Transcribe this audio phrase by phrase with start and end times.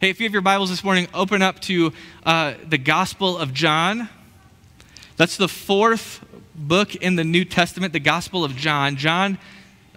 [0.00, 1.92] Hey, if you have your Bibles this morning, open up to
[2.24, 4.08] uh, the Gospel of John.
[5.18, 8.96] That's the fourth book in the New Testament, the Gospel of John.
[8.96, 9.36] John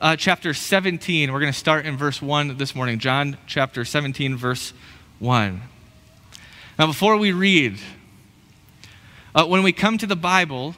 [0.01, 1.31] uh, chapter 17.
[1.31, 2.99] We're going to start in verse 1 this morning.
[2.99, 4.73] John chapter 17, verse
[5.19, 5.61] 1.
[6.77, 7.79] Now, before we read,
[9.33, 10.75] uh, when we come to the Bible,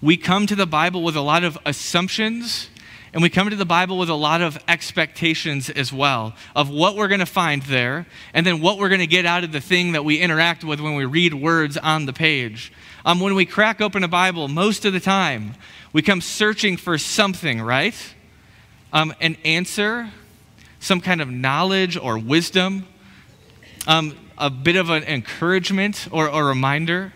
[0.00, 2.70] we come to the Bible with a lot of assumptions
[3.12, 6.94] and we come to the Bible with a lot of expectations as well of what
[6.94, 9.60] we're going to find there and then what we're going to get out of the
[9.60, 12.72] thing that we interact with when we read words on the page.
[13.06, 15.54] Um, when we crack open a Bible, most of the time,
[15.92, 17.94] we come searching for something, right?
[18.92, 20.10] Um, an answer,
[20.80, 22.86] some kind of knowledge or wisdom,
[23.86, 27.14] um, a bit of an encouragement or a reminder.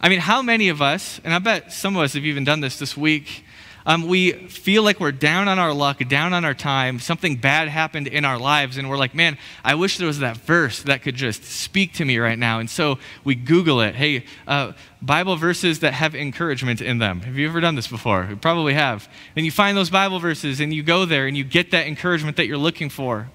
[0.00, 2.60] I mean, how many of us, and I bet some of us have even done
[2.60, 3.44] this this week,
[3.86, 7.68] um, we feel like we're down on our luck, down on our time, something bad
[7.68, 11.02] happened in our lives, and we're like, man, I wish there was that verse that
[11.02, 12.60] could just speak to me right now.
[12.60, 13.94] And so we Google it.
[13.94, 17.20] Hey, uh, Bible verses that have encouragement in them.
[17.20, 18.26] Have you ever done this before?
[18.30, 19.06] You probably have.
[19.36, 22.38] And you find those Bible verses and you go there and you get that encouragement
[22.38, 23.28] that you're looking for.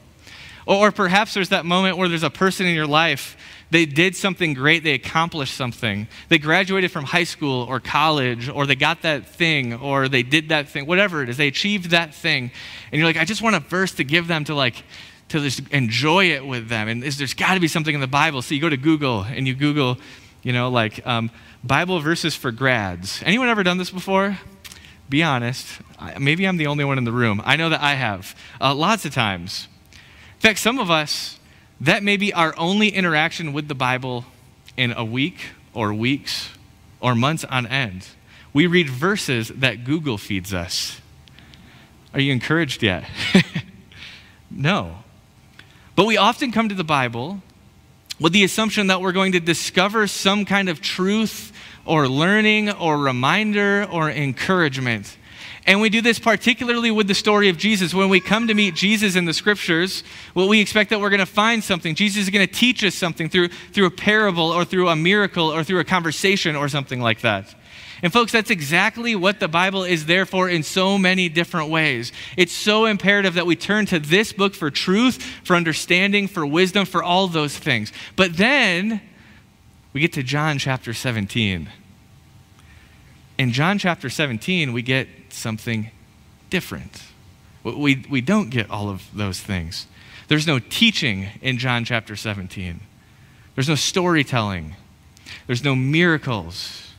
[0.65, 3.37] Or, or perhaps there's that moment where there's a person in your life
[3.71, 6.07] they did something great, they accomplished something.
[6.27, 10.49] They graduated from high school or college, or they got that thing, or they did
[10.49, 11.37] that thing, whatever it is.
[11.37, 12.51] They achieved that thing.
[12.91, 14.83] And you're like, I just want a verse to give them to like,
[15.29, 16.87] to just enjoy it with them.
[16.87, 18.41] And there's got to be something in the Bible.
[18.41, 19.97] So you go to Google and you Google,
[20.41, 21.29] you know, like um,
[21.63, 23.21] Bible verses for grads.
[23.23, 24.39] Anyone ever done this before?
[25.09, 25.67] Be honest.
[26.19, 27.41] Maybe I'm the only one in the room.
[27.43, 28.35] I know that I have.
[28.61, 29.67] Uh, lots of times.
[29.91, 31.38] In fact, some of us,
[31.81, 34.25] that may be our only interaction with the Bible
[34.75, 36.49] in a week or weeks
[36.99, 38.07] or months on end.
[38.53, 40.99] We read verses that Google feeds us.
[42.13, 43.05] Are you encouraged yet?
[44.51, 44.97] no.
[45.95, 47.41] But we often come to the Bible
[48.19, 51.53] with the assumption that we're going to discover some kind of truth
[51.85, 55.17] or learning or reminder or encouragement.
[55.65, 57.93] And we do this particularly with the story of Jesus.
[57.93, 60.03] When we come to meet Jesus in the scriptures,
[60.33, 61.95] well, we expect that we're going to find something.
[61.95, 65.51] Jesus is going to teach us something through, through a parable or through a miracle
[65.51, 67.53] or through a conversation or something like that.
[68.01, 72.13] And, folks, that's exactly what the Bible is there for in so many different ways.
[72.37, 76.85] It's so imperative that we turn to this book for truth, for understanding, for wisdom,
[76.85, 77.91] for all those things.
[78.15, 79.01] But then
[79.91, 81.69] we get to John chapter 17.
[83.37, 85.91] In John chapter 17, we get something
[86.49, 87.03] different.
[87.63, 89.87] We, we don't get all of those things.
[90.27, 92.79] There's no teaching in John chapter 17,
[93.55, 94.75] there's no storytelling,
[95.47, 96.91] there's no miracles,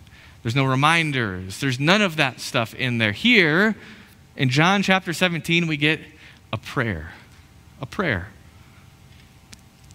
[0.42, 3.12] there's no reminders, there's none of that stuff in there.
[3.12, 3.76] Here,
[4.36, 6.00] in John chapter 17, we get
[6.52, 7.12] a prayer.
[7.80, 8.28] A prayer.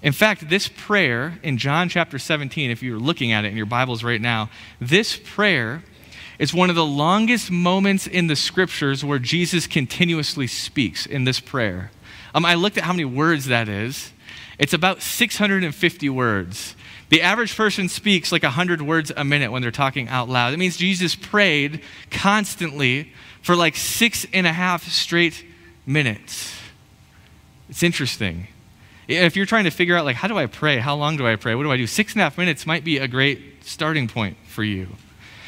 [0.02, 3.66] In fact, this prayer in John chapter 17, if you're looking at it in your
[3.66, 5.84] Bibles right now, this prayer
[6.38, 11.40] it's one of the longest moments in the scriptures where Jesus continuously speaks in this
[11.40, 11.92] prayer.
[12.34, 14.12] Um, I looked at how many words that is.
[14.60, 16.76] It's about 650 words.
[17.10, 20.54] The average person speaks like 100 words a minute when they're talking out loud.
[20.54, 21.82] It means Jesus prayed
[22.12, 25.46] constantly for like six and a half straight
[25.86, 26.58] minutes.
[27.70, 28.48] It's interesting.
[29.08, 30.78] If you're trying to figure out, like, how do I pray?
[30.78, 31.54] How long do I pray?
[31.54, 31.86] What do I do?
[31.86, 34.88] Six and a half minutes might be a great starting point for you.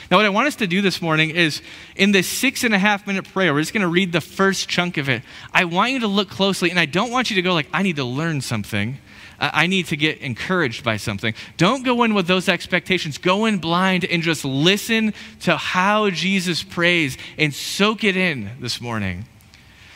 [0.09, 1.61] Now, what I want us to do this morning is
[1.95, 4.69] in this six and a half minute prayer, we're just going to read the first
[4.69, 5.21] chunk of it.
[5.53, 7.83] I want you to look closely, and I don't want you to go like, I
[7.83, 8.99] need to learn something.
[9.39, 11.35] I need to get encouraged by something.
[11.57, 13.17] Don't go in with those expectations.
[13.17, 18.81] Go in blind and just listen to how Jesus prays and soak it in this
[18.81, 19.25] morning.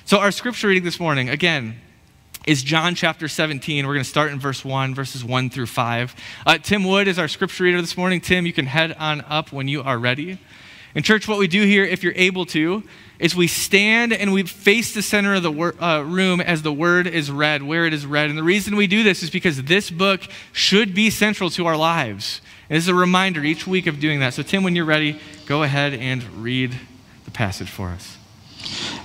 [0.05, 1.79] So, our scripture reading this morning, again,
[2.45, 3.85] is John chapter 17.
[3.85, 6.15] We're going to start in verse 1, verses 1 through 5.
[6.45, 8.19] Uh, Tim Wood is our scripture reader this morning.
[8.19, 10.39] Tim, you can head on up when you are ready.
[10.95, 12.83] In church, what we do here, if you're able to,
[13.19, 16.73] is we stand and we face the center of the wor- uh, room as the
[16.73, 18.29] word is read, where it is read.
[18.29, 20.21] And the reason we do this is because this book
[20.51, 22.41] should be central to our lives.
[22.67, 24.33] And this is a reminder each week of doing that.
[24.33, 26.75] So, Tim, when you're ready, go ahead and read
[27.25, 28.17] the passage for us.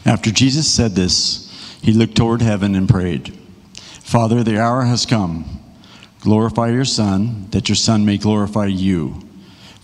[0.06, 1.45] After Jesus said this,
[1.86, 3.32] he looked toward heaven and prayed,
[3.76, 5.60] Father, the hour has come.
[6.18, 9.20] Glorify your Son, that your Son may glorify you.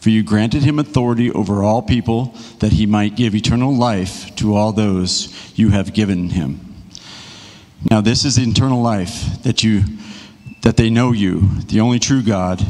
[0.01, 4.57] For you granted him authority over all people, that he might give eternal life to
[4.57, 6.75] all those you have given him.
[7.89, 9.85] Now this is eternal life, that you
[10.63, 12.61] that they know you, the only true God,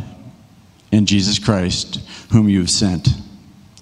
[0.93, 3.08] and Jesus Christ, whom you have sent.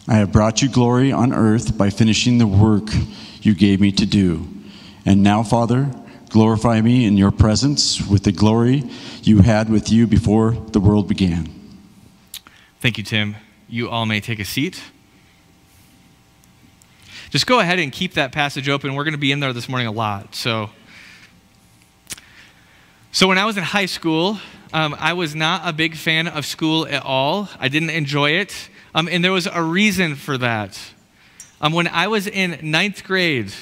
[0.06, 2.88] I have brought you glory on earth by finishing the work
[3.42, 4.46] you gave me to do.
[5.04, 5.90] And now, Father,
[6.28, 8.84] glorify me in your presence with the glory
[9.22, 11.48] you had with you before the world began.
[12.80, 13.36] Thank you, Tim.
[13.68, 14.82] You all may take a seat.
[17.30, 18.94] Just go ahead and keep that passage open.
[18.94, 20.34] We're going to be in there this morning a lot.
[20.34, 20.70] So,
[23.12, 24.38] so when I was in high school,
[24.72, 27.48] um, I was not a big fan of school at all.
[27.58, 28.68] I didn't enjoy it.
[28.94, 30.80] Um, and there was a reason for that.
[31.60, 33.52] Um, when I was in ninth grade,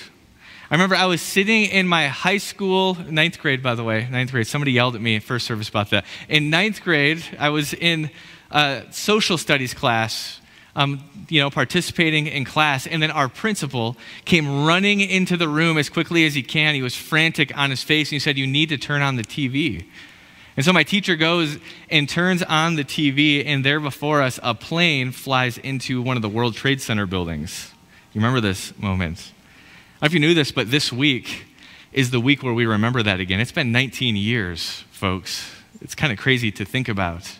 [0.71, 4.33] I remember I was sitting in my high school, ninth grade, by the way, ninth
[4.33, 4.47] grade.
[4.47, 6.05] Somebody yelled at me at first service about that.
[6.29, 8.11] In ninth grade, I was in
[8.51, 10.41] a social studies class
[10.79, 12.87] um, you know, participating in class.
[12.87, 16.75] And then our principal came running into the room as quickly as he can.
[16.75, 19.25] He was frantic on his face and he said, You need to turn on the
[19.25, 19.87] TV.
[20.57, 21.59] And so my teacher goes
[21.91, 26.23] and turns on the TV, and there before us, a plane flies into one of
[26.23, 27.73] the World Trade Center buildings.
[28.13, 29.33] You remember this moment?
[30.01, 31.45] I don't know if you knew this, but this week
[31.93, 33.41] is the week where we remember that again.
[33.41, 35.51] It's been 19 years, folks.
[35.81, 37.37] It's kind of crazy to think about.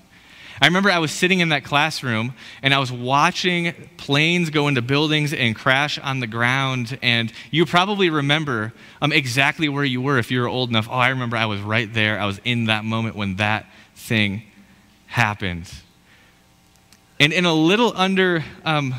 [0.61, 4.83] I remember I was sitting in that classroom and I was watching planes go into
[4.83, 6.99] buildings and crash on the ground.
[7.01, 10.89] And you probably remember um, exactly where you were if you were old enough.
[10.91, 12.19] Oh, I remember I was right there.
[12.19, 14.43] I was in that moment when that thing
[15.07, 15.73] happened.
[17.21, 18.97] And in a little under, um,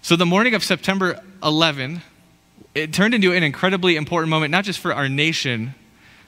[0.00, 2.02] so the morning of September 11,
[2.74, 5.74] it turned into an incredibly important moment, not just for our nation,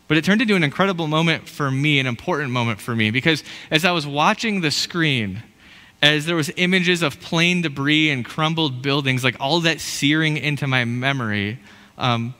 [0.09, 3.43] but it turned into an incredible moment for me, an important moment for me, because
[3.71, 5.43] as I was watching the screen,
[6.03, 10.67] as there was images of plane debris and crumbled buildings, like all that searing into
[10.67, 11.59] my memory,
[11.97, 12.35] um,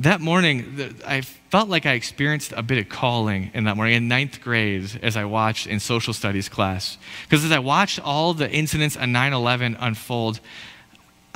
[0.00, 4.08] that morning, I felt like I experienced a bit of calling in that morning in
[4.08, 6.98] ninth grade as I watched in social studies class.
[7.22, 10.40] Because as I watched all the incidents on 9 11 unfold,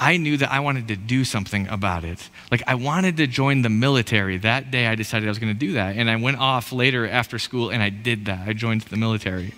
[0.00, 2.30] I knew that I wanted to do something about it.
[2.50, 4.38] Like, I wanted to join the military.
[4.38, 5.96] That day, I decided I was going to do that.
[5.96, 8.48] And I went off later after school and I did that.
[8.48, 9.52] I joined the military.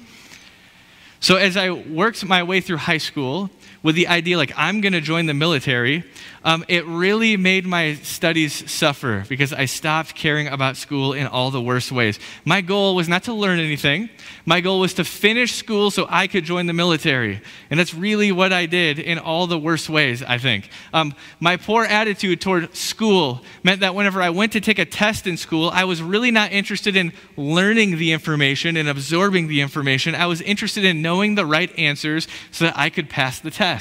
[1.21, 3.51] So, as I worked my way through high school
[3.83, 6.05] with the idea, like, I'm going to join the military,
[6.45, 11.51] um, it really made my studies suffer because I stopped caring about school in all
[11.51, 12.19] the worst ways.
[12.45, 14.09] My goal was not to learn anything,
[14.45, 17.41] my goal was to finish school so I could join the military.
[17.71, 20.69] And that's really what I did in all the worst ways, I think.
[20.93, 25.27] Um, my poor attitude toward school meant that whenever I went to take a test
[25.27, 30.15] in school, I was really not interested in learning the information and absorbing the information.
[30.15, 33.72] I was interested in knowing the right answers so that I could pass the test.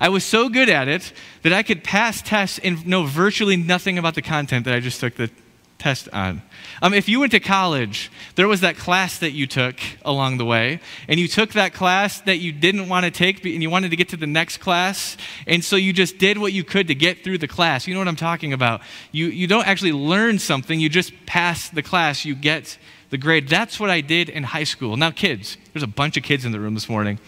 [0.00, 1.12] I was so good at it
[1.42, 5.00] that I could pass tests and know virtually nothing about the content that I just
[5.00, 5.30] took the
[5.78, 6.42] test on.
[6.82, 10.44] Um, if you went to college, there was that class that you took along the
[10.44, 13.90] way, and you took that class that you didn't want to take, and you wanted
[13.90, 15.16] to get to the next class,
[15.46, 17.86] and so you just did what you could to get through the class.
[17.86, 18.80] You know what I'm talking about.
[19.12, 22.78] You, you don't actually learn something, you just pass the class, you get
[23.10, 23.48] the grade.
[23.48, 24.96] That's what I did in high school.
[24.96, 27.18] Now, kids, there's a bunch of kids in the room this morning.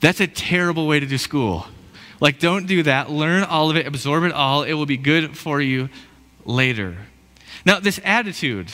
[0.00, 1.66] That's a terrible way to do school.
[2.20, 3.10] Like, don't do that.
[3.10, 4.62] Learn all of it, absorb it all.
[4.62, 5.88] It will be good for you
[6.44, 6.96] later.
[7.64, 8.70] Now, this attitude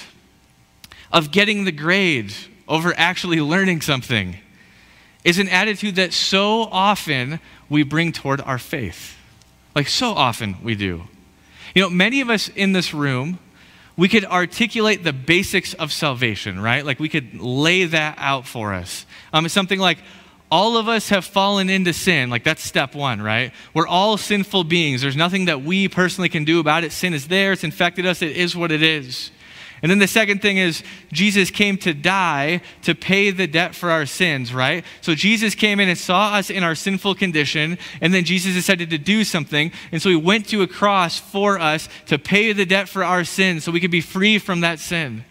[1.12, 2.32] of getting the grade
[2.69, 4.37] over actually learning something
[5.25, 9.17] is an attitude that so often we bring toward our faith.
[9.75, 11.02] Like, so often we do.
[11.75, 13.38] You know, many of us in this room,
[13.96, 16.84] we could articulate the basics of salvation, right?
[16.84, 19.06] Like, we could lay that out for us.
[19.33, 19.99] Um, it's something like,
[20.56, 22.30] all of us have fallen into sin.
[22.30, 23.52] Like, that's step one, right?
[23.75, 25.02] We're all sinful beings.
[25.02, 26.92] There's nothing that we personally can do about it.
[26.92, 29.30] Sin is there, it's infected us, it is what it is.
[29.82, 30.82] And then the second thing is,
[31.12, 34.82] Jesus came to die to pay the debt for our sins, right?
[35.02, 38.88] So Jesus came in and saw us in our sinful condition, and then Jesus decided
[38.88, 39.70] to do something.
[39.92, 43.25] And so he went to a cross for us to pay the debt for our
[43.25, 45.26] sins so we could be free from that sin.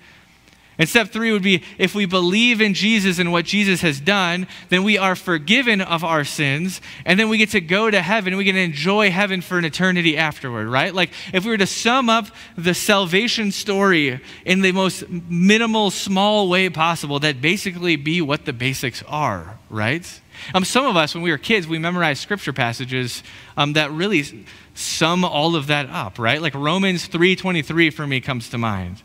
[0.78, 4.48] And step three would be if we believe in Jesus and what Jesus has done,
[4.70, 8.36] then we are forgiven of our sins, and then we get to go to heaven.
[8.36, 10.94] We get to enjoy heaven for an eternity afterward, right?
[10.94, 12.28] Like if we were to sum up
[12.58, 18.54] the salvation story in the most minimal, small way possible, that basically be what the
[18.54, 20.22] basics are, right?
[20.54, 23.24] Um, some of us, when we were kids, we memorized scripture passages
[23.56, 26.42] um, that really sum all of that up, right?
[26.42, 29.02] Like Romans 3.23 for me comes to mind.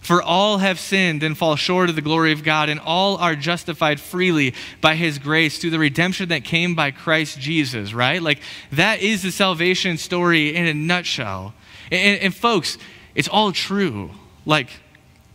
[0.00, 3.34] For all have sinned and fall short of the glory of God, and all are
[3.34, 8.22] justified freely by his grace through the redemption that came by Christ Jesus, right?
[8.22, 8.40] Like,
[8.72, 11.54] that is the salvation story in a nutshell.
[11.90, 12.78] And, and folks,
[13.14, 14.10] it's all true.
[14.46, 14.68] Like,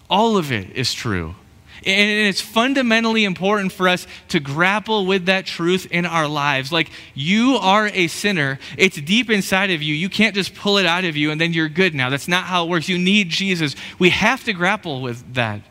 [0.10, 1.36] all of it is true.
[1.85, 6.71] And it's fundamentally important for us to grapple with that truth in our lives.
[6.71, 8.59] Like, you are a sinner.
[8.77, 9.93] It's deep inside of you.
[9.93, 12.09] You can't just pull it out of you and then you're good now.
[12.09, 12.87] That's not how it works.
[12.87, 13.75] You need Jesus.
[13.99, 15.61] We have to grapple with that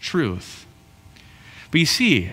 [0.00, 0.66] truth.
[1.70, 2.30] But you see,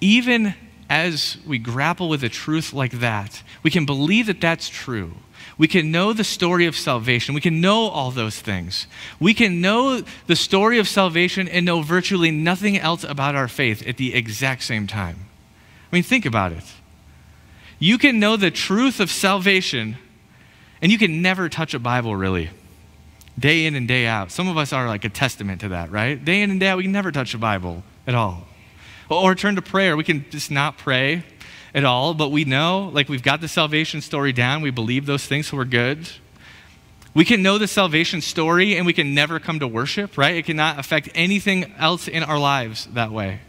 [0.00, 0.54] even
[0.90, 5.12] as we grapple with a truth like that, we can believe that that's true.
[5.58, 7.34] We can know the story of salvation.
[7.34, 8.86] We can know all those things.
[9.18, 13.86] We can know the story of salvation and know virtually nothing else about our faith
[13.86, 15.16] at the exact same time.
[15.90, 16.64] I mean, think about it.
[17.78, 19.96] You can know the truth of salvation,
[20.82, 22.50] and you can never touch a Bible really,
[23.38, 24.30] day in and day out.
[24.30, 26.22] Some of us are like a testament to that, right?
[26.22, 28.46] Day in and day out, we can never touch a Bible at all.
[29.08, 29.96] Or turn to prayer.
[29.96, 31.24] We can just not pray
[31.76, 34.62] at all, but we know, like, we've got the salvation story down.
[34.62, 36.08] We believe those things, so we're good.
[37.12, 40.36] We can know the salvation story and we can never come to worship, right?
[40.36, 43.40] It cannot affect anything else in our lives that way.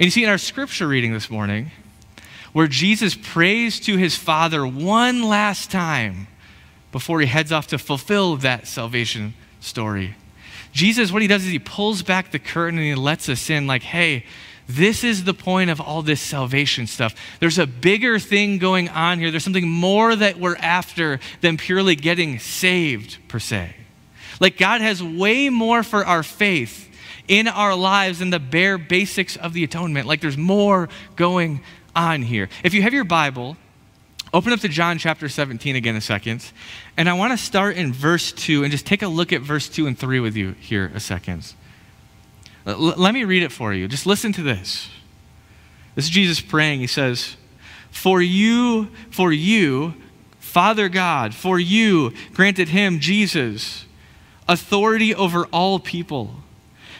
[0.00, 1.72] And you see, in our scripture reading this morning,
[2.54, 6.26] where Jesus prays to his Father one last time
[6.90, 10.16] before he heads off to fulfill that salvation story.
[10.72, 13.66] Jesus, what he does is he pulls back the curtain and he lets us in,
[13.66, 14.24] like, hey,
[14.68, 17.14] this is the point of all this salvation stuff.
[17.40, 19.30] There's a bigger thing going on here.
[19.30, 23.74] There's something more that we're after than purely getting saved, per se.
[24.40, 26.88] Like, God has way more for our faith
[27.28, 30.06] in our lives than the bare basics of the atonement.
[30.06, 31.62] Like, there's more going
[31.96, 32.50] on here.
[32.62, 33.56] If you have your Bible,
[34.34, 36.52] open up to John chapter 17 again a second.
[36.96, 39.68] And I want to start in verse 2 and just take a look at verse
[39.68, 41.54] 2 and 3 with you here a second.
[42.68, 43.88] L- let me read it for you.
[43.88, 44.88] Just listen to this.
[45.94, 46.80] This is Jesus praying.
[46.80, 47.36] He says,
[47.90, 49.94] For you, for you,
[50.38, 53.84] Father God, for you granted him, Jesus,
[54.46, 56.34] authority over all people,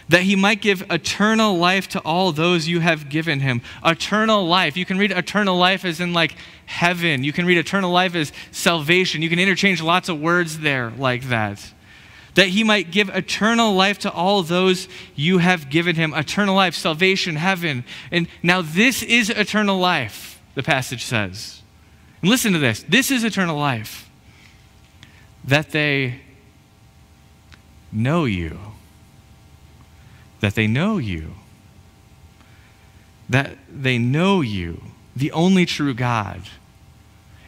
[0.08, 3.60] that he might give eternal life to all those you have given him.
[3.84, 4.76] Eternal life.
[4.76, 6.34] You can read eternal life as in like
[6.64, 7.24] heaven.
[7.24, 9.20] You can read eternal life as salvation.
[9.20, 11.72] You can interchange lots of words there like that
[12.38, 16.14] that he might give eternal life to all those you have given him.
[16.14, 17.82] Eternal life, salvation, heaven.
[18.12, 21.62] And now this is eternal life, the passage says.
[22.22, 24.08] And listen to this this is eternal life
[25.46, 26.20] that they
[27.90, 28.56] know you.
[30.38, 31.34] That they know you.
[33.28, 34.80] That they know you,
[35.16, 36.42] the only true God.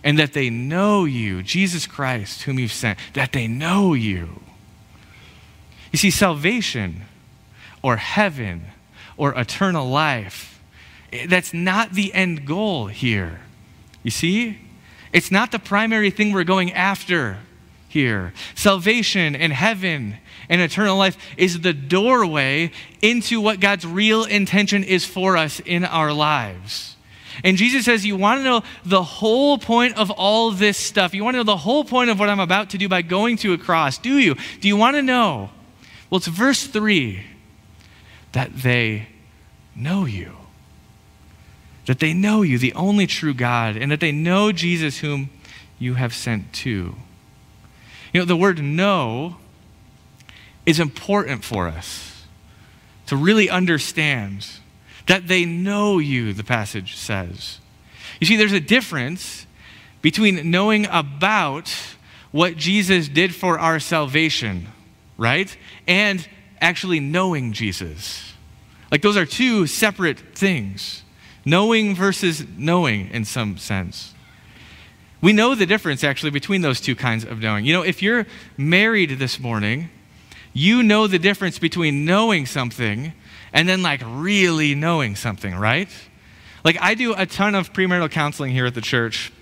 [0.03, 2.99] And that they know you, Jesus Christ, whom you've sent.
[3.15, 4.41] That they know you.
[5.93, 7.03] You see, salvation
[7.83, 8.67] or heaven
[9.17, 10.63] or eternal life,
[11.13, 13.41] eh, that's not the end goal here.
[14.03, 14.59] You see?
[15.13, 17.39] It's not the primary thing we're going after
[17.89, 18.33] here.
[18.55, 20.17] Salvation and heaven
[20.49, 22.71] and eternal life is the doorway
[23.03, 26.97] into what God's real intention is for us in our lives.
[27.43, 31.15] And Jesus says, You want to know the whole point of all this stuff?
[31.15, 33.37] You want to know the whole point of what I'm about to do by going
[33.39, 33.99] to a cross?
[33.99, 34.37] Do you?
[34.61, 35.51] Do you want to know?
[36.11, 37.25] Well, it's verse 3
[38.33, 39.09] that they
[39.75, 40.37] know you.
[41.87, 45.31] That they know you, the only true God, and that they know Jesus, whom
[45.79, 46.95] you have sent to.
[48.13, 49.37] You know, the word know
[50.67, 52.25] is important for us
[53.07, 54.49] to really understand
[55.07, 57.59] that they know you, the passage says.
[58.21, 59.47] You see, there's a difference
[60.03, 61.75] between knowing about
[62.31, 64.69] what Jesus did for our salvation
[65.21, 65.55] right?
[65.87, 66.27] And
[66.63, 68.33] actually knowing Jesus.
[68.91, 71.05] Like those are two separate things
[71.45, 74.15] knowing versus knowing in some sense.
[75.21, 77.67] We know the difference actually between those two kinds of knowing.
[77.67, 79.91] You know, if you're married this morning,
[80.55, 83.13] you know the difference between knowing something
[83.53, 85.89] and then like really knowing something, right?
[86.65, 89.33] Like I do a ton of premarital counseling here at the church.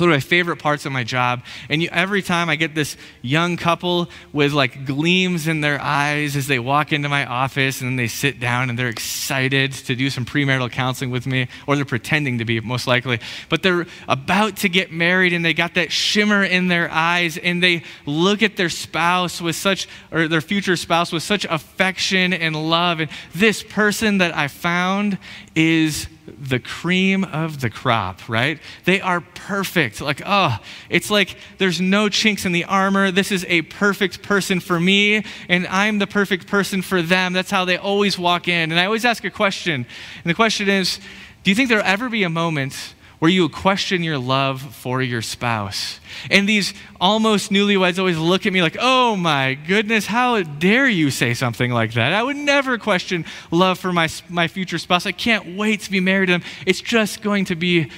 [0.00, 1.42] It's one of my favorite parts of my job.
[1.68, 6.36] And you, every time I get this young couple with like gleams in their eyes
[6.36, 9.94] as they walk into my office and then they sit down and they're excited to
[9.94, 13.20] do some premarital counseling with me, or they're pretending to be, most likely.
[13.50, 17.62] But they're about to get married and they got that shimmer in their eyes and
[17.62, 22.70] they look at their spouse with such, or their future spouse with such affection and
[22.70, 23.00] love.
[23.00, 25.18] And this person that I found
[25.54, 26.08] is
[26.38, 28.58] the cream of the crop, right?
[28.84, 30.00] They are perfect.
[30.00, 30.58] Like, oh,
[30.88, 33.10] it's like there's no chinks in the armor.
[33.10, 37.32] This is a perfect person for me, and I'm the perfect person for them.
[37.32, 38.70] That's how they always walk in.
[38.70, 39.86] And I always ask a question,
[40.24, 41.00] and the question is
[41.42, 45.20] do you think there'll ever be a moment where you question your love for your
[45.20, 46.00] spouse.
[46.30, 51.10] And these almost newlyweds always look at me like, oh my goodness, how dare you
[51.10, 52.14] say something like that?
[52.14, 55.04] I would never question love for my, my future spouse.
[55.04, 56.42] I can't wait to be married to him.
[56.66, 57.90] It's just going to be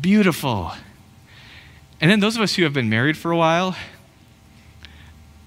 [0.00, 0.72] beautiful.
[2.00, 3.76] And then those of us who have been married for a while,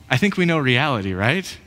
[0.09, 1.57] I think we know reality, right?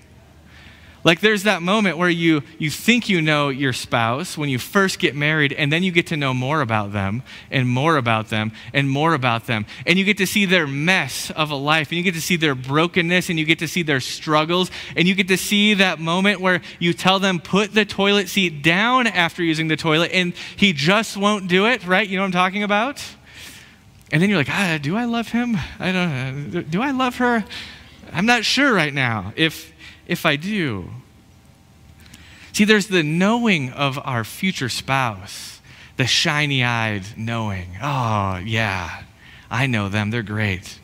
[1.04, 4.99] Like there's that moment where you, you think you know your spouse when you first
[4.99, 8.52] get married, and then you get to know more about them, and more about them,
[8.73, 9.66] and more about them.
[9.87, 12.37] And you get to see their mess of a life, and you get to see
[12.37, 16.00] their brokenness, and you get to see their struggles, and you get to see that
[16.00, 20.32] moment where you tell them, put the toilet seat down after using the toilet, and
[20.56, 22.08] he just won't do it, right?
[22.08, 23.04] You know what I'm talking about?
[24.11, 25.56] And then you're like, ah, do I love him?
[25.78, 26.62] I don't know.
[26.62, 27.44] Do I love her?
[28.12, 29.32] I'm not sure right now.
[29.37, 29.74] If
[30.06, 30.90] if I do.
[32.52, 35.61] See, there's the knowing of our future spouse,
[35.96, 37.76] the shiny eyed knowing.
[37.82, 39.02] Oh, yeah,
[39.50, 40.78] I know them, they're great.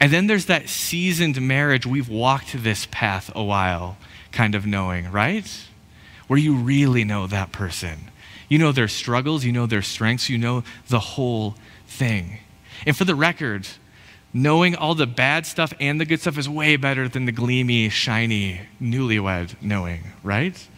[0.00, 3.96] And then there's that seasoned marriage, we've walked this path a while
[4.32, 5.48] kind of knowing, right?
[6.26, 8.10] Where you really know that person.
[8.48, 11.54] You know their struggles, you know their strengths, you know the whole
[11.86, 12.38] thing.
[12.86, 13.68] And for the record,
[14.32, 17.88] knowing all the bad stuff and the good stuff is way better than the gleamy,
[17.88, 20.68] shiny, newlywed knowing, right?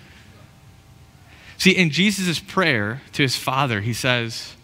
[1.59, 4.55] See, in Jesus' prayer to his Father, he says,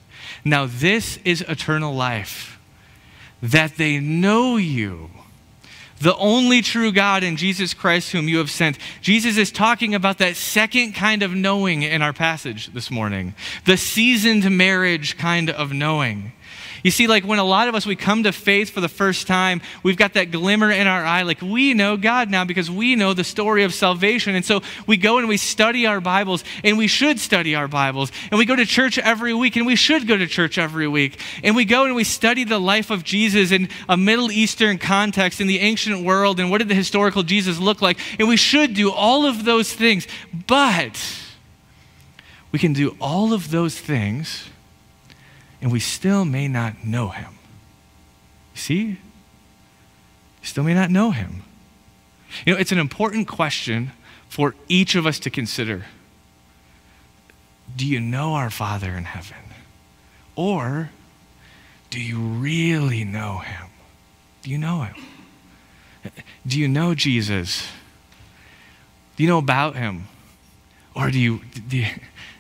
[0.45, 2.59] Now this is eternal life,
[3.43, 5.11] that they know you,
[6.01, 8.79] the only true God in Jesus Christ, whom you have sent.
[9.03, 13.35] Jesus is talking about that second kind of knowing in our passage this morning,
[13.67, 16.33] the seasoned marriage kind of knowing.
[16.83, 19.27] You see, like when a lot of us, we come to faith for the first
[19.27, 22.97] time, we've got that glimmer in our eye, like we know God now because we
[22.97, 24.35] know the story of salvation.
[24.35, 28.13] And so we go and we study our Bibles, and we should study our Bibles.
[28.31, 31.21] And we go to church every week, and we should go to church every week.
[31.43, 35.41] And we go and we study the life of Jesus in a Middle Eastern context
[35.41, 37.99] in the ancient world, and what did the historical Jesus look like.
[38.19, 40.07] And we should do all of those things.
[40.47, 40.99] But
[42.53, 44.49] we can do all of those things
[45.61, 47.35] and we still may not know him.
[48.55, 48.99] See?
[50.43, 51.43] Still may not know him.
[52.47, 53.93] You know, it's an important question
[54.29, 55.87] for each of us to consider.
[57.77, 59.37] Do you know our Father in heaven?
[60.37, 60.91] Or
[61.91, 63.67] do you really know him?
[64.43, 64.95] Do you know him?
[66.47, 67.69] Do you know Jesus?
[69.17, 70.05] Do you know about him?
[70.95, 71.87] Or do you, do you,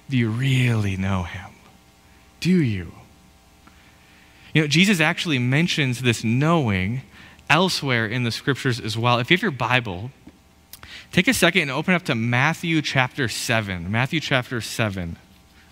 [0.08, 1.50] do you really know him?
[2.40, 2.92] Do you?
[4.52, 7.02] You know, Jesus actually mentions this knowing
[7.48, 9.18] elsewhere in the scriptures as well.
[9.18, 10.10] If you have your Bible,
[11.12, 13.90] take a second and open up to Matthew chapter 7.
[13.90, 15.16] Matthew chapter 7,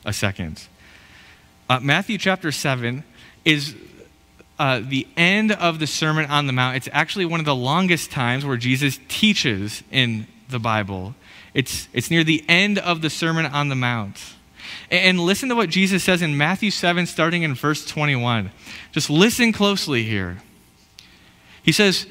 [0.04, 0.66] a second.
[1.68, 3.02] Uh, Matthew chapter 7
[3.44, 3.74] is
[4.58, 6.76] uh, the end of the Sermon on the Mount.
[6.76, 11.14] It's actually one of the longest times where Jesus teaches in the Bible.
[11.54, 14.34] It's, it's near the end of the Sermon on the Mount.
[14.90, 18.50] And listen to what Jesus says in Matthew 7, starting in verse 21.
[18.92, 20.38] Just listen closely here.
[21.62, 22.06] He says,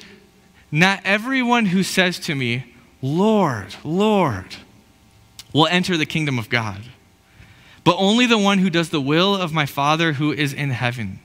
[0.70, 4.56] Not everyone who says to me, Lord, Lord,
[5.52, 6.82] will enter the kingdom of God,
[7.84, 11.20] but only the one who does the will of my Father who is in heaven.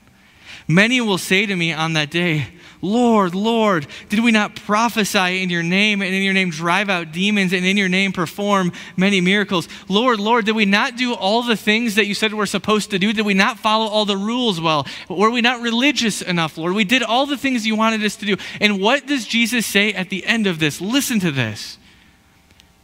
[0.66, 2.48] Many will say to me on that day,
[2.84, 7.12] Lord, Lord, did we not prophesy in your name and in your name drive out
[7.12, 9.70] demons and in your name perform many miracles?
[9.88, 12.98] Lord, Lord, did we not do all the things that you said we're supposed to
[12.98, 13.14] do?
[13.14, 14.86] Did we not follow all the rules well?
[15.08, 16.74] Were we not religious enough, Lord?
[16.74, 18.36] We did all the things you wanted us to do.
[18.60, 20.78] And what does Jesus say at the end of this?
[20.78, 21.78] Listen to this.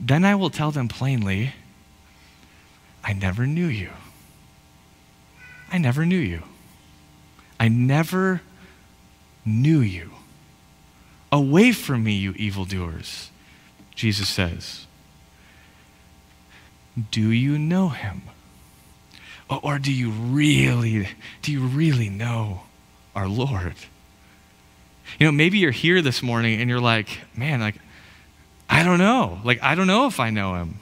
[0.00, 1.52] Then I will tell them plainly,
[3.04, 3.90] I never knew you.
[5.70, 6.42] I never knew you.
[7.60, 8.40] I never
[9.44, 10.12] knew you.
[11.32, 13.30] Away from me, you evildoers,
[13.94, 14.86] Jesus says.
[17.10, 18.22] Do you know him?
[19.48, 21.08] Or do you really,
[21.42, 22.62] do you really know
[23.14, 23.74] our Lord?
[25.18, 27.76] You know, maybe you're here this morning and you're like, man, like,
[28.68, 29.40] I don't know.
[29.42, 30.78] Like, I don't know if I know him.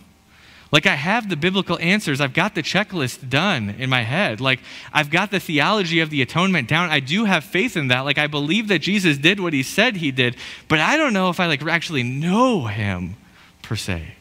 [0.70, 2.20] Like, I have the biblical answers.
[2.20, 4.40] I've got the checklist done in my head.
[4.40, 4.60] Like,
[4.92, 6.90] I've got the theology of the atonement down.
[6.90, 8.00] I do have faith in that.
[8.00, 10.36] Like, I believe that Jesus did what he said he did,
[10.68, 13.16] but I don't know if I, like, actually know him
[13.62, 14.14] per se.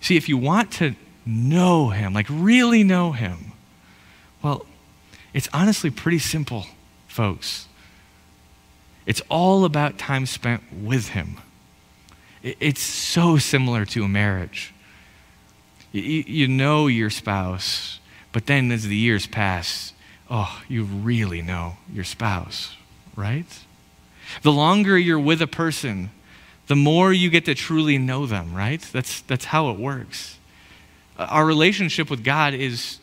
[0.00, 0.94] See, if you want to
[1.26, 3.52] know him, like, really know him,
[4.40, 4.66] well,
[5.32, 6.66] it's honestly pretty simple,
[7.08, 7.66] folks.
[9.04, 11.38] It's all about time spent with him.
[12.44, 14.74] It's so similar to a marriage.
[15.92, 18.00] You, know your spouse
[18.32, 19.92] But then as the years pass,
[20.28, 22.76] oh, you really know your spouse,
[23.16, 23.46] right?
[24.42, 26.10] The longer you're with a person,
[26.66, 28.80] the more you get to truly know them, right?
[28.80, 30.38] That's, that's how it works.
[31.18, 32.98] Uh, our relationship with God is,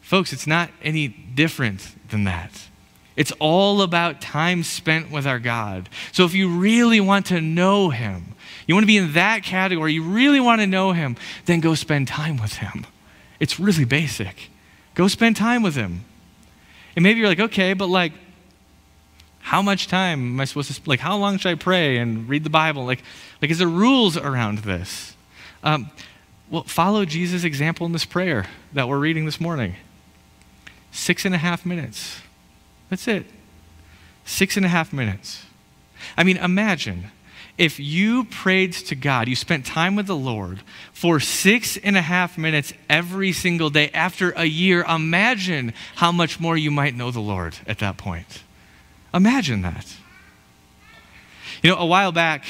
[0.00, 2.50] folks, it's not any different than that.
[3.16, 5.88] It's all about time spent with our God.
[6.12, 8.34] So if you really want to know Him,
[8.66, 11.74] you want to be in that category, you really want to know Him, then go
[11.74, 12.86] spend time with Him.
[13.40, 14.50] It's really basic.
[14.94, 16.04] Go spend time with Him.
[16.96, 18.12] And maybe you're like, okay, but like,
[19.40, 22.44] how much time am I supposed to, like, how long should I pray and read
[22.44, 22.86] the Bible?
[22.86, 23.02] Like,
[23.42, 25.14] like is there rules around this?
[25.62, 25.90] Um,
[26.50, 29.74] well, follow Jesus' example in this prayer that we're reading this morning.
[30.92, 32.20] Six and a half minutes.
[32.88, 33.26] That's it.
[34.24, 35.44] Six and a half minutes.
[36.16, 37.10] I mean, imagine
[37.56, 40.60] if you prayed to God, you spent time with the Lord
[40.92, 46.40] for six and a half minutes every single day after a year, imagine how much
[46.40, 48.42] more you might know the Lord at that point.
[49.12, 49.96] Imagine that.
[51.62, 52.44] You know, a while back,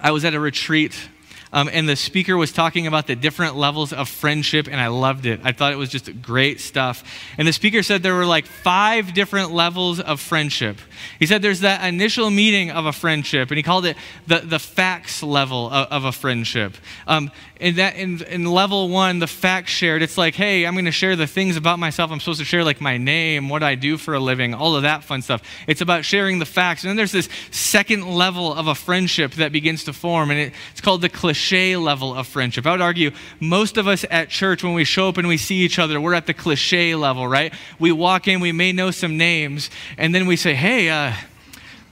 [0.00, 1.08] I was at a retreat
[1.52, 5.26] um, and the speaker was talking about the different levels of friendship, and I loved
[5.26, 5.40] it.
[5.44, 7.02] I thought it was just great stuff.
[7.38, 10.78] And the speaker said there were like five different levels of friendship.
[11.18, 14.58] He said there's that initial meeting of a friendship, and he called it the, the
[14.58, 16.76] facts level of, of a friendship.
[17.06, 17.30] Um,
[17.60, 20.92] in, that, in, in level one, the facts shared, it's like, hey, I'm going to
[20.92, 22.12] share the things about myself.
[22.12, 24.82] I'm supposed to share like my name, what I do for a living, all of
[24.82, 25.42] that fun stuff.
[25.66, 26.84] It's about sharing the facts.
[26.84, 30.52] And then there's this second level of a friendship that begins to form, and it,
[30.70, 32.66] it's called the cliche cliche level of friendship.
[32.66, 35.58] I would argue most of us at church, when we show up and we see
[35.58, 37.54] each other, we're at the cliche level, right?
[37.78, 41.12] We walk in, we may know some names, and then we say, hey, uh,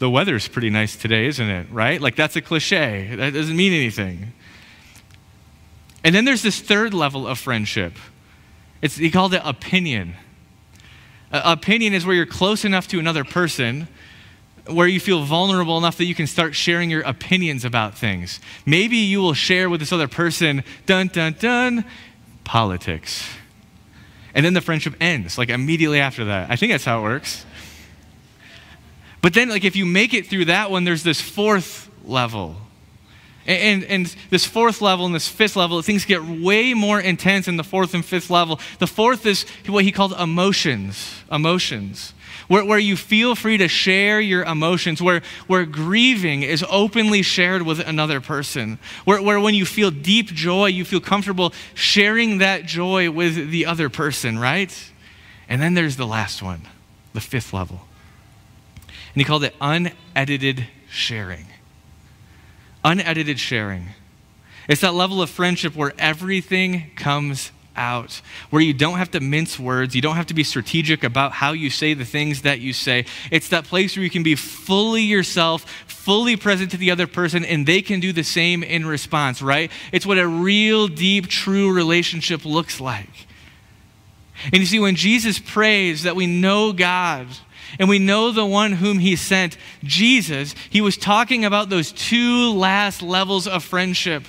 [0.00, 1.68] the weather's pretty nice today, isn't it?
[1.70, 2.00] Right?
[2.00, 3.14] Like that's a cliche.
[3.14, 4.32] That doesn't mean anything.
[6.02, 7.92] And then there's this third level of friendship.
[8.82, 10.14] It's, he called it opinion.
[11.30, 13.86] Uh, opinion is where you're close enough to another person
[14.68, 18.40] where you feel vulnerable enough that you can start sharing your opinions about things.
[18.64, 21.84] Maybe you will share with this other person, dun, dun, dun,
[22.44, 23.28] politics.
[24.34, 26.50] And then the friendship ends, like immediately after that.
[26.50, 27.46] I think that's how it works.
[29.22, 32.56] But then, like, if you make it through that one, there's this fourth level.
[33.46, 37.48] And, and, and, this fourth level and this fifth level, things get way more intense
[37.48, 38.60] in the fourth and fifth level.
[38.78, 41.22] The fourth is what he called emotions.
[41.30, 42.12] Emotions
[42.48, 47.62] where, where you feel free to share your emotions, where, where grieving is openly shared
[47.62, 52.64] with another person, where, where when you feel deep joy, you feel comfortable sharing that
[52.64, 54.90] joy with the other person, right?
[55.48, 56.62] And then there's the last one,
[57.12, 57.82] the fifth level.
[58.86, 61.46] And he called it unedited sharing.
[62.84, 63.86] Unedited sharing.
[64.68, 69.58] It's that level of friendship where everything comes out, where you don't have to mince
[69.58, 72.72] words, you don't have to be strategic about how you say the things that you
[72.72, 73.06] say.
[73.30, 77.44] It's that place where you can be fully yourself, fully present to the other person,
[77.44, 79.70] and they can do the same in response, right?
[79.92, 83.26] It's what a real, deep, true relationship looks like.
[84.44, 87.28] And you see, when Jesus prays that we know God,
[87.78, 92.52] and we know the one whom he sent, Jesus, he was talking about those two
[92.52, 94.24] last levels of friendship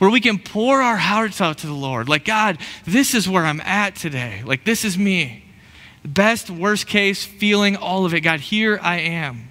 [0.00, 2.08] where we can pour our hearts out to the Lord.
[2.08, 4.42] Like, God, this is where I'm at today.
[4.46, 5.44] Like, this is me.
[6.02, 8.22] Best, worst case, feeling all of it.
[8.22, 9.50] God, here I am.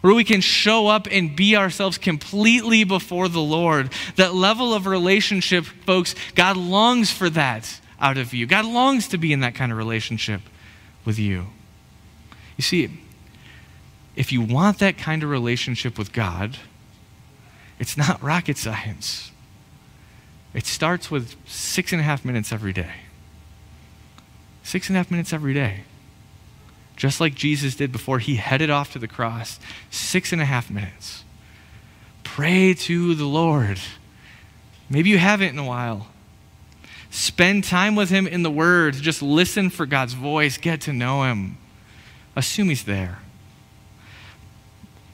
[0.00, 3.92] Where we can show up and be ourselves completely before the Lord.
[4.16, 8.46] That level of relationship, folks, God longs for that out of you.
[8.46, 10.40] God longs to be in that kind of relationship
[11.04, 11.46] with you.
[12.56, 12.90] You see,
[14.16, 16.56] if you want that kind of relationship with God,
[17.78, 19.29] it's not rocket science.
[20.52, 22.92] It starts with six and a half minutes every day.
[24.62, 25.84] Six and a half minutes every day.
[26.96, 29.58] Just like Jesus did before he headed off to the cross.
[29.90, 31.24] Six and a half minutes.
[32.24, 33.80] Pray to the Lord.
[34.88, 36.08] Maybe you haven't in a while.
[37.10, 38.94] Spend time with him in the Word.
[38.94, 40.58] Just listen for God's voice.
[40.58, 41.58] Get to know him.
[42.36, 43.18] Assume he's there.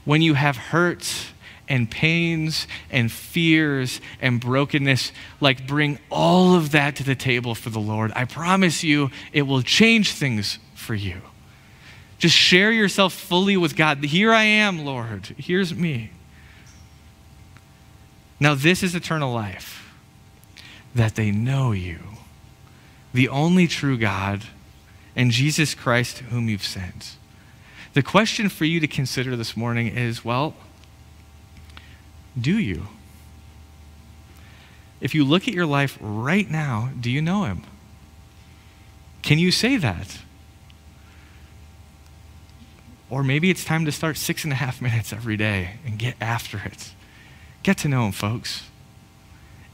[0.05, 1.29] When you have hurt
[1.68, 7.70] and pains and fears and brokenness, like bring all of that to the table for
[7.70, 8.12] the Lord.
[8.14, 11.20] I promise you, it will change things for you.
[12.18, 14.02] Just share yourself fully with God.
[14.05, 15.35] Here I am, Lord.
[15.37, 16.11] Here's me.
[18.38, 19.94] Now, this is eternal life
[20.94, 21.98] that they know you,
[23.12, 24.44] the only true God,
[25.14, 27.16] and Jesus Christ, whom you've sent.
[27.94, 30.55] The question for you to consider this morning is well,
[32.40, 32.88] do you?
[35.01, 37.62] If you look at your life right now, do you know him?
[39.22, 40.18] Can you say that?
[43.09, 46.16] Or maybe it's time to start six and a half minutes every day and get
[46.20, 46.92] after it.
[47.62, 48.62] Get to know Him, folks.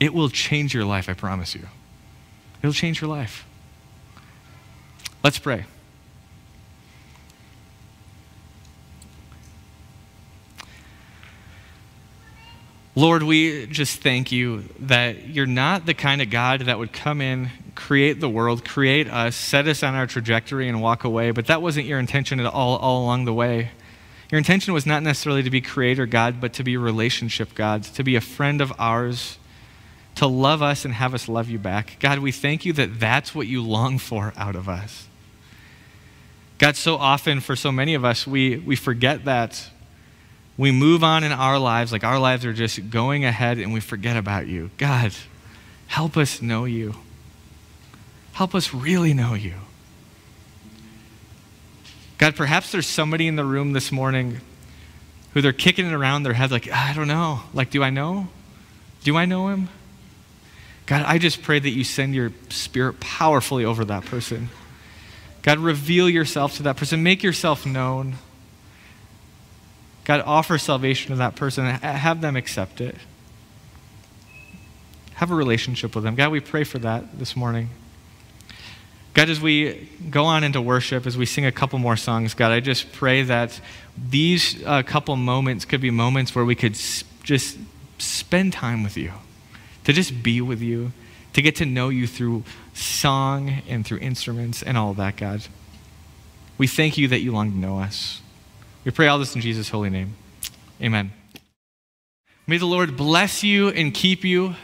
[0.01, 1.68] It will change your life, I promise you.
[2.62, 3.46] It'll change your life.
[5.22, 5.66] Let's pray.
[12.94, 17.22] Lord, we just thank you that you're not the kind of God that would come
[17.22, 21.31] in, create the world, create us, set us on our trajectory, and walk away.
[21.31, 23.70] But that wasn't your intention at all, all along the way.
[24.31, 28.05] Your intention was not necessarily to be creator God, but to be relationship God, to
[28.05, 29.38] be a friend of ours,
[30.16, 31.96] to love us and have us love you back.
[31.98, 35.09] God, we thank you that that's what you long for out of us.
[36.59, 39.70] God, so often for so many of us, we, we forget that
[40.57, 43.81] we move on in our lives, like our lives are just going ahead and we
[43.81, 44.71] forget about you.
[44.77, 45.12] God,
[45.87, 46.95] help us know you.
[48.33, 49.55] Help us really know you.
[52.19, 54.41] God, perhaps there's somebody in the room this morning
[55.33, 57.41] who they're kicking it around their head, like, I don't know.
[57.55, 58.29] Like, do I know?
[59.03, 59.69] Do I know him?
[60.87, 64.51] God, I just pray that you send your spirit powerfully over that person.
[65.43, 67.03] God, reveal yourself to that person.
[67.03, 68.17] Make yourself known.
[70.12, 72.96] God, offer salvation to that person have them accept it.
[75.14, 76.16] Have a relationship with them.
[76.16, 77.70] God, we pray for that this morning.
[79.14, 82.53] God, as we go on into worship, as we sing a couple more songs, God,
[82.53, 83.59] I just pray that
[83.96, 87.57] these uh, couple moments could be moments where we could s- just
[87.96, 89.12] spend time with you,
[89.85, 90.92] to just be with you,
[91.33, 92.44] to get to know you through
[92.75, 95.46] song and through instruments and all that, God.
[96.59, 98.21] We thank you that you long to know us.
[98.85, 100.14] We pray all this in Jesus' holy name.
[100.81, 101.12] Amen.
[102.47, 104.57] May the Lord bless you and keep you.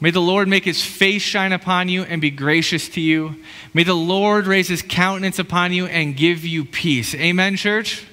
[0.00, 3.36] May the Lord make his face shine upon you and be gracious to you.
[3.74, 7.14] May the Lord raise his countenance upon you and give you peace.
[7.14, 8.04] Amen, church?